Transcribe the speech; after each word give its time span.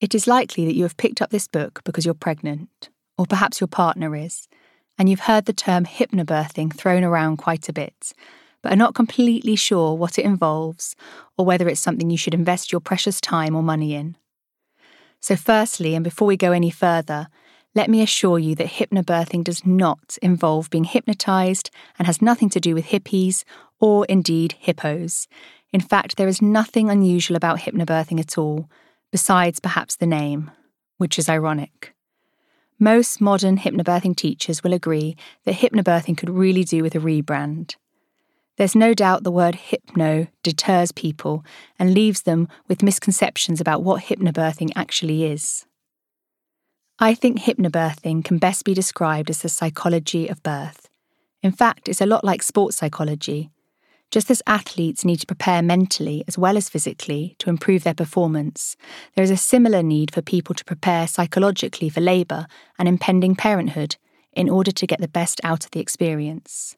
It 0.00 0.14
is 0.14 0.26
likely 0.26 0.66
that 0.66 0.74
you 0.74 0.82
have 0.82 0.98
picked 0.98 1.22
up 1.22 1.30
this 1.30 1.48
book 1.48 1.80
because 1.84 2.04
you're 2.04 2.14
pregnant, 2.14 2.90
or 3.16 3.24
perhaps 3.24 3.60
your 3.60 3.68
partner 3.68 4.14
is, 4.14 4.46
and 4.98 5.08
you've 5.08 5.20
heard 5.20 5.46
the 5.46 5.54
term 5.54 5.86
hypnobirthing 5.86 6.74
thrown 6.74 7.02
around 7.02 7.38
quite 7.38 7.68
a 7.68 7.72
bit, 7.72 8.12
but 8.62 8.72
are 8.72 8.76
not 8.76 8.94
completely 8.94 9.56
sure 9.56 9.94
what 9.94 10.18
it 10.18 10.24
involves 10.24 10.96
or 11.38 11.46
whether 11.46 11.66
it's 11.68 11.80
something 11.80 12.10
you 12.10 12.18
should 12.18 12.34
invest 12.34 12.72
your 12.72 12.80
precious 12.80 13.20
time 13.20 13.56
or 13.56 13.62
money 13.62 13.94
in. 13.94 14.16
So, 15.20 15.34
firstly, 15.34 15.94
and 15.94 16.04
before 16.04 16.28
we 16.28 16.36
go 16.36 16.52
any 16.52 16.70
further, 16.70 17.28
let 17.74 17.88
me 17.88 18.02
assure 18.02 18.38
you 18.38 18.54
that 18.56 18.68
hypnobirthing 18.68 19.44
does 19.44 19.64
not 19.64 20.18
involve 20.20 20.70
being 20.70 20.84
hypnotized 20.84 21.70
and 21.98 22.06
has 22.06 22.20
nothing 22.20 22.50
to 22.50 22.60
do 22.60 22.74
with 22.74 22.86
hippies 22.86 23.44
or 23.80 24.04
indeed 24.06 24.56
hippos. 24.58 25.26
In 25.72 25.80
fact, 25.80 26.16
there 26.16 26.28
is 26.28 26.42
nothing 26.42 26.90
unusual 26.90 27.36
about 27.36 27.60
hypnobirthing 27.60 28.20
at 28.20 28.38
all, 28.38 28.68
besides 29.12 29.60
perhaps 29.60 29.96
the 29.96 30.06
name, 30.06 30.50
which 30.98 31.18
is 31.18 31.28
ironic. 31.28 31.94
Most 32.78 33.20
modern 33.20 33.58
hypnobirthing 33.58 34.16
teachers 34.16 34.62
will 34.62 34.74
agree 34.74 35.16
that 35.44 35.56
hypnobirthing 35.56 36.16
could 36.16 36.30
really 36.30 36.64
do 36.64 36.82
with 36.82 36.94
a 36.94 36.98
rebrand. 36.98 37.76
There's 38.58 38.74
no 38.74 38.94
doubt 38.94 39.22
the 39.22 39.30
word 39.30 39.54
hypno 39.54 40.28
deters 40.42 40.92
people 40.92 41.44
and 41.78 41.94
leaves 41.94 42.22
them 42.22 42.48
with 42.68 42.82
misconceptions 42.82 43.60
about 43.60 43.82
what 43.82 44.04
hypnobirthing 44.04 44.70
actually 44.74 45.24
is. 45.24 45.66
I 46.98 47.14
think 47.14 47.40
hypnobirthing 47.40 48.24
can 48.24 48.38
best 48.38 48.64
be 48.64 48.72
described 48.72 49.28
as 49.28 49.42
the 49.42 49.50
psychology 49.50 50.28
of 50.28 50.42
birth. 50.42 50.88
In 51.42 51.52
fact, 51.52 51.88
it's 51.88 52.00
a 52.00 52.06
lot 52.06 52.24
like 52.24 52.42
sports 52.42 52.78
psychology. 52.78 53.50
Just 54.10 54.30
as 54.30 54.42
athletes 54.46 55.04
need 55.04 55.20
to 55.20 55.26
prepare 55.26 55.62
mentally 55.62 56.24
as 56.28 56.38
well 56.38 56.56
as 56.56 56.68
physically 56.68 57.34
to 57.38 57.50
improve 57.50 57.82
their 57.82 57.94
performance, 57.94 58.76
there 59.14 59.24
is 59.24 59.30
a 59.30 59.36
similar 59.36 59.82
need 59.82 60.14
for 60.14 60.22
people 60.22 60.54
to 60.54 60.64
prepare 60.64 61.06
psychologically 61.06 61.88
for 61.88 62.00
labour 62.00 62.46
and 62.78 62.88
impending 62.88 63.34
parenthood 63.34 63.96
in 64.32 64.48
order 64.48 64.70
to 64.70 64.86
get 64.86 65.00
the 65.00 65.08
best 65.08 65.40
out 65.42 65.64
of 65.64 65.72
the 65.72 65.80
experience. 65.80 66.76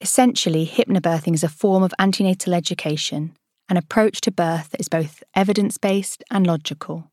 Essentially, 0.00 0.66
hypnobirthing 0.66 1.34
is 1.34 1.44
a 1.44 1.48
form 1.48 1.82
of 1.82 1.94
antenatal 1.98 2.54
education, 2.54 3.36
an 3.68 3.76
approach 3.76 4.20
to 4.22 4.32
birth 4.32 4.70
that 4.70 4.80
is 4.80 4.88
both 4.88 5.22
evidence 5.34 5.78
based 5.78 6.24
and 6.30 6.46
logical. 6.46 7.10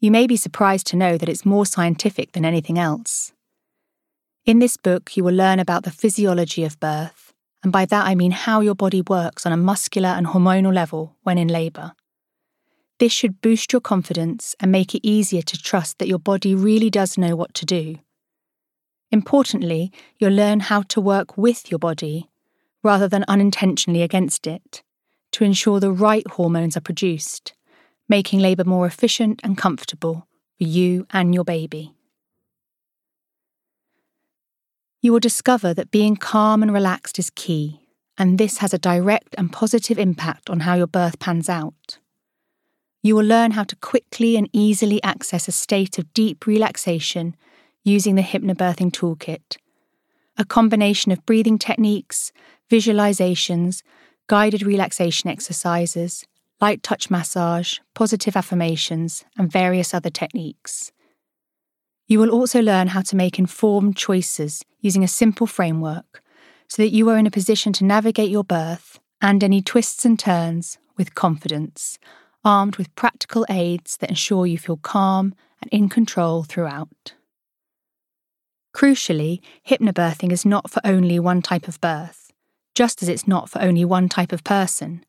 You 0.00 0.10
may 0.10 0.26
be 0.26 0.36
surprised 0.36 0.86
to 0.88 0.96
know 0.96 1.16
that 1.16 1.28
it's 1.28 1.46
more 1.46 1.66
scientific 1.66 2.32
than 2.32 2.44
anything 2.44 2.78
else. 2.78 3.32
In 4.44 4.58
this 4.58 4.76
book, 4.76 5.16
you 5.16 5.24
will 5.24 5.34
learn 5.34 5.58
about 5.58 5.84
the 5.84 5.90
physiology 5.90 6.64
of 6.64 6.78
birth, 6.80 7.27
and 7.62 7.72
by 7.72 7.86
that 7.86 8.06
I 8.06 8.14
mean 8.14 8.30
how 8.30 8.60
your 8.60 8.74
body 8.74 9.02
works 9.02 9.44
on 9.44 9.52
a 9.52 9.56
muscular 9.56 10.10
and 10.10 10.26
hormonal 10.26 10.72
level 10.72 11.16
when 11.22 11.38
in 11.38 11.48
labour. 11.48 11.92
This 12.98 13.12
should 13.12 13.40
boost 13.40 13.72
your 13.72 13.80
confidence 13.80 14.54
and 14.60 14.72
make 14.72 14.94
it 14.94 15.06
easier 15.06 15.42
to 15.42 15.58
trust 15.58 15.98
that 15.98 16.08
your 16.08 16.18
body 16.18 16.54
really 16.54 16.90
does 16.90 17.16
know 17.16 17.36
what 17.36 17.54
to 17.54 17.66
do. 17.66 17.98
Importantly, 19.10 19.92
you'll 20.18 20.32
learn 20.32 20.60
how 20.60 20.82
to 20.82 21.00
work 21.00 21.38
with 21.38 21.70
your 21.70 21.78
body 21.78 22.28
rather 22.82 23.08
than 23.08 23.24
unintentionally 23.28 24.02
against 24.02 24.46
it 24.46 24.82
to 25.32 25.44
ensure 25.44 25.80
the 25.80 25.92
right 25.92 26.26
hormones 26.32 26.76
are 26.76 26.80
produced 26.80 27.54
making 28.08 28.40
labour 28.40 28.64
more 28.64 28.86
efficient 28.86 29.40
and 29.44 29.58
comfortable 29.58 30.26
for 30.56 30.64
you 30.64 31.06
and 31.10 31.34
your 31.34 31.44
baby. 31.44 31.94
You 35.00 35.12
will 35.12 35.20
discover 35.20 35.72
that 35.74 35.92
being 35.92 36.16
calm 36.16 36.60
and 36.62 36.72
relaxed 36.72 37.20
is 37.20 37.30
key, 37.30 37.80
and 38.16 38.36
this 38.36 38.58
has 38.58 38.74
a 38.74 38.78
direct 38.78 39.34
and 39.38 39.52
positive 39.52 39.96
impact 39.96 40.50
on 40.50 40.60
how 40.60 40.74
your 40.74 40.88
birth 40.88 41.20
pans 41.20 41.48
out. 41.48 41.98
You 43.00 43.14
will 43.14 43.24
learn 43.24 43.52
how 43.52 43.62
to 43.62 43.76
quickly 43.76 44.36
and 44.36 44.50
easily 44.52 45.00
access 45.04 45.46
a 45.46 45.52
state 45.52 45.98
of 45.98 46.12
deep 46.14 46.46
relaxation 46.46 47.36
using 47.84 48.16
the 48.16 48.22
Hypnobirthing 48.22 48.90
Toolkit, 48.90 49.56
a 50.36 50.44
combination 50.44 51.12
of 51.12 51.24
breathing 51.24 51.58
techniques, 51.58 52.32
visualizations, 52.68 53.82
guided 54.26 54.62
relaxation 54.64 55.30
exercises, 55.30 56.26
light 56.60 56.82
touch 56.82 57.08
massage, 57.08 57.78
positive 57.94 58.36
affirmations, 58.36 59.24
and 59.36 59.50
various 59.50 59.94
other 59.94 60.10
techniques. 60.10 60.90
You 62.08 62.18
will 62.18 62.30
also 62.30 62.62
learn 62.62 62.88
how 62.88 63.02
to 63.02 63.16
make 63.16 63.38
informed 63.38 63.94
choices 63.96 64.64
using 64.80 65.04
a 65.04 65.08
simple 65.08 65.46
framework 65.46 66.22
so 66.66 66.82
that 66.82 66.88
you 66.92 67.08
are 67.10 67.18
in 67.18 67.26
a 67.26 67.30
position 67.30 67.72
to 67.74 67.84
navigate 67.84 68.30
your 68.30 68.44
birth 68.44 68.98
and 69.20 69.44
any 69.44 69.60
twists 69.60 70.06
and 70.06 70.18
turns 70.18 70.78
with 70.96 71.14
confidence, 71.14 71.98
armed 72.42 72.76
with 72.76 72.94
practical 72.94 73.44
aids 73.50 73.98
that 73.98 74.08
ensure 74.08 74.46
you 74.46 74.56
feel 74.56 74.78
calm 74.78 75.34
and 75.60 75.70
in 75.70 75.90
control 75.90 76.44
throughout. 76.44 77.12
Crucially, 78.74 79.40
hypnobirthing 79.68 80.32
is 80.32 80.46
not 80.46 80.70
for 80.70 80.80
only 80.84 81.18
one 81.18 81.42
type 81.42 81.68
of 81.68 81.80
birth, 81.80 82.32
just 82.74 83.02
as 83.02 83.08
it's 83.08 83.28
not 83.28 83.50
for 83.50 83.60
only 83.60 83.84
one 83.84 84.08
type 84.08 84.32
of 84.32 84.44
person. 84.44 85.04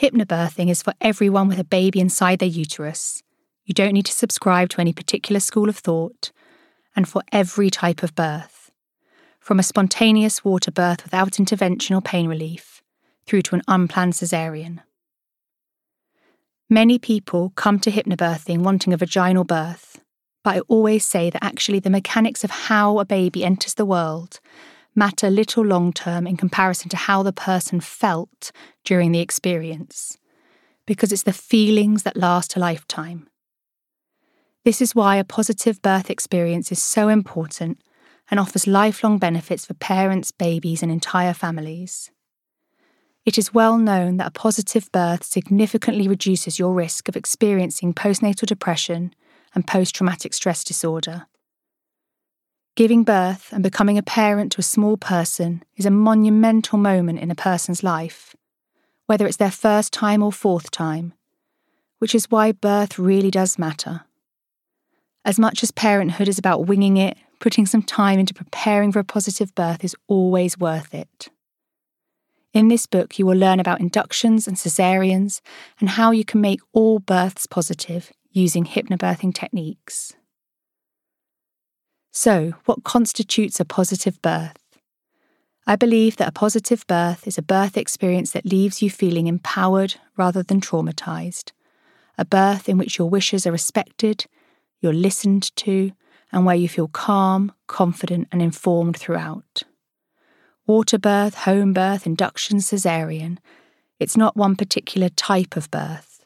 Hypnobirthing 0.00 0.70
is 0.70 0.82
for 0.82 0.94
everyone 1.02 1.48
with 1.48 1.58
a 1.58 1.64
baby 1.64 2.00
inside 2.00 2.38
their 2.38 2.48
uterus. 2.48 3.22
You 3.68 3.74
don't 3.74 3.92
need 3.92 4.06
to 4.06 4.12
subscribe 4.12 4.70
to 4.70 4.80
any 4.80 4.94
particular 4.94 5.40
school 5.40 5.68
of 5.68 5.76
thought, 5.76 6.32
and 6.96 7.06
for 7.06 7.20
every 7.30 7.68
type 7.68 8.02
of 8.02 8.14
birth. 8.14 8.70
From 9.40 9.58
a 9.58 9.62
spontaneous 9.62 10.42
water 10.42 10.70
birth 10.70 11.04
without 11.04 11.38
intervention 11.38 11.94
or 11.94 12.00
pain 12.00 12.28
relief, 12.28 12.82
through 13.26 13.42
to 13.42 13.56
an 13.56 13.62
unplanned 13.68 14.18
caesarean. 14.18 14.80
Many 16.70 16.98
people 16.98 17.52
come 17.56 17.78
to 17.80 17.90
hypnobirthing 17.90 18.60
wanting 18.60 18.94
a 18.94 18.96
vaginal 18.96 19.44
birth, 19.44 20.00
but 20.42 20.56
I 20.56 20.60
always 20.60 21.04
say 21.04 21.28
that 21.28 21.44
actually 21.44 21.80
the 21.80 21.90
mechanics 21.90 22.44
of 22.44 22.50
how 22.50 22.98
a 22.98 23.04
baby 23.04 23.44
enters 23.44 23.74
the 23.74 23.84
world 23.84 24.40
matter 24.94 25.28
little 25.28 25.62
long 25.62 25.92
term 25.92 26.26
in 26.26 26.38
comparison 26.38 26.88
to 26.88 26.96
how 26.96 27.22
the 27.22 27.34
person 27.34 27.80
felt 27.80 28.50
during 28.82 29.12
the 29.12 29.20
experience, 29.20 30.16
because 30.86 31.12
it's 31.12 31.24
the 31.24 31.34
feelings 31.34 32.04
that 32.04 32.16
last 32.16 32.56
a 32.56 32.58
lifetime. 32.58 33.28
This 34.68 34.82
is 34.82 34.94
why 34.94 35.16
a 35.16 35.24
positive 35.24 35.80
birth 35.80 36.10
experience 36.10 36.70
is 36.70 36.82
so 36.82 37.08
important 37.08 37.80
and 38.30 38.38
offers 38.38 38.66
lifelong 38.66 39.16
benefits 39.16 39.64
for 39.64 39.72
parents, 39.72 40.30
babies, 40.30 40.82
and 40.82 40.92
entire 40.92 41.32
families. 41.32 42.10
It 43.24 43.38
is 43.38 43.54
well 43.54 43.78
known 43.78 44.18
that 44.18 44.26
a 44.26 44.30
positive 44.30 44.92
birth 44.92 45.24
significantly 45.24 46.06
reduces 46.06 46.58
your 46.58 46.74
risk 46.74 47.08
of 47.08 47.16
experiencing 47.16 47.94
postnatal 47.94 48.44
depression 48.44 49.14
and 49.54 49.66
post 49.66 49.94
traumatic 49.94 50.34
stress 50.34 50.62
disorder. 50.62 51.28
Giving 52.76 53.04
birth 53.04 53.50
and 53.54 53.62
becoming 53.62 53.96
a 53.96 54.02
parent 54.02 54.52
to 54.52 54.60
a 54.60 54.72
small 54.74 54.98
person 54.98 55.62
is 55.78 55.86
a 55.86 55.90
monumental 55.90 56.78
moment 56.78 57.20
in 57.20 57.30
a 57.30 57.34
person's 57.34 57.82
life, 57.82 58.36
whether 59.06 59.26
it's 59.26 59.38
their 59.38 59.50
first 59.50 59.94
time 59.94 60.22
or 60.22 60.30
fourth 60.30 60.70
time, 60.70 61.14
which 62.00 62.14
is 62.14 62.30
why 62.30 62.52
birth 62.52 62.98
really 62.98 63.30
does 63.30 63.58
matter. 63.58 64.04
As 65.24 65.38
much 65.38 65.62
as 65.62 65.70
parenthood 65.70 66.28
is 66.28 66.38
about 66.38 66.66
winging 66.66 66.96
it, 66.96 67.16
putting 67.40 67.66
some 67.66 67.82
time 67.82 68.18
into 68.18 68.34
preparing 68.34 68.92
for 68.92 68.98
a 68.98 69.04
positive 69.04 69.54
birth 69.54 69.84
is 69.84 69.96
always 70.06 70.58
worth 70.58 70.94
it. 70.94 71.28
In 72.54 72.68
this 72.68 72.86
book, 72.86 73.18
you 73.18 73.26
will 73.26 73.36
learn 73.36 73.60
about 73.60 73.80
inductions 73.80 74.48
and 74.48 74.58
caesareans 74.58 75.42
and 75.80 75.90
how 75.90 76.10
you 76.10 76.24
can 76.24 76.40
make 76.40 76.60
all 76.72 76.98
births 76.98 77.46
positive 77.46 78.10
using 78.32 78.64
hypnobirthing 78.64 79.34
techniques. 79.34 80.14
So, 82.10 82.54
what 82.64 82.84
constitutes 82.84 83.60
a 83.60 83.64
positive 83.64 84.20
birth? 84.22 84.56
I 85.66 85.76
believe 85.76 86.16
that 86.16 86.28
a 86.28 86.32
positive 86.32 86.86
birth 86.86 87.26
is 87.26 87.36
a 87.36 87.42
birth 87.42 87.76
experience 87.76 88.30
that 88.30 88.46
leaves 88.46 88.80
you 88.80 88.90
feeling 88.90 89.26
empowered 89.26 89.96
rather 90.16 90.42
than 90.42 90.62
traumatized. 90.62 91.52
A 92.16 92.24
birth 92.24 92.68
in 92.68 92.78
which 92.78 92.98
your 92.98 93.10
wishes 93.10 93.46
are 93.46 93.52
respected, 93.52 94.24
you're 94.80 94.92
listened 94.92 95.54
to, 95.56 95.92
and 96.32 96.44
where 96.44 96.56
you 96.56 96.68
feel 96.68 96.88
calm, 96.88 97.52
confident, 97.66 98.28
and 98.30 98.42
informed 98.42 98.96
throughout. 98.96 99.62
Water 100.66 100.98
birth, 100.98 101.34
home 101.34 101.72
birth, 101.72 102.06
induction, 102.06 102.60
caesarean, 102.60 103.40
it's 103.98 104.16
not 104.16 104.36
one 104.36 104.54
particular 104.54 105.08
type 105.08 105.56
of 105.56 105.70
birth. 105.70 106.24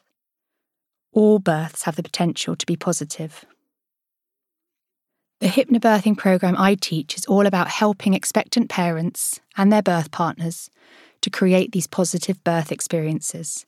All 1.13 1.39
births 1.39 1.83
have 1.83 1.95
the 1.95 2.03
potential 2.03 2.55
to 2.55 2.65
be 2.65 2.75
positive. 2.75 3.45
The 5.39 5.47
hypnobirthing 5.47 6.17
program 6.17 6.55
I 6.57 6.75
teach 6.75 7.17
is 7.17 7.25
all 7.25 7.45
about 7.45 7.67
helping 7.67 8.13
expectant 8.13 8.69
parents 8.69 9.41
and 9.57 9.71
their 9.71 9.81
birth 9.81 10.11
partners 10.11 10.69
to 11.21 11.29
create 11.29 11.71
these 11.71 11.87
positive 11.87 12.43
birth 12.43 12.71
experiences. 12.71 13.65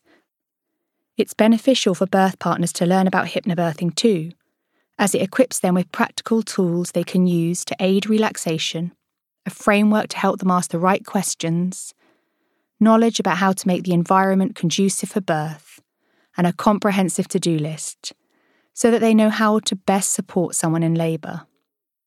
It's 1.17 1.33
beneficial 1.33 1.95
for 1.95 2.05
birth 2.05 2.39
partners 2.39 2.73
to 2.73 2.85
learn 2.85 3.07
about 3.07 3.27
hypnobirthing 3.27 3.95
too, 3.95 4.31
as 4.97 5.13
it 5.13 5.21
equips 5.21 5.59
them 5.59 5.75
with 5.75 5.91
practical 5.91 6.41
tools 6.41 6.91
they 6.91 7.03
can 7.03 7.27
use 7.27 7.65
to 7.65 7.75
aid 7.79 8.09
relaxation, 8.09 8.91
a 9.45 9.49
framework 9.49 10.07
to 10.09 10.17
help 10.17 10.39
them 10.39 10.51
ask 10.51 10.71
the 10.71 10.79
right 10.79 11.05
questions, 11.05 11.93
knowledge 12.79 13.19
about 13.19 13.37
how 13.37 13.51
to 13.51 13.67
make 13.67 13.83
the 13.83 13.93
environment 13.93 14.55
conducive 14.55 15.09
for 15.09 15.21
birth, 15.21 15.81
and 16.37 16.47
a 16.47 16.53
comprehensive 16.53 17.27
to 17.27 17.39
do 17.39 17.57
list 17.57 18.13
so 18.73 18.91
that 18.91 18.99
they 18.99 19.13
know 19.13 19.29
how 19.29 19.59
to 19.59 19.75
best 19.75 20.11
support 20.11 20.53
someone 20.53 20.83
in 20.83 20.93
labour. 20.93 21.47